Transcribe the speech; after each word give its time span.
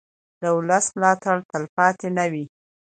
د 0.41 0.43
ولس 0.57 0.85
ملاتړ 0.97 1.37
تلپاتې 1.51 2.07
نه 2.17 2.25
وي 2.31 2.45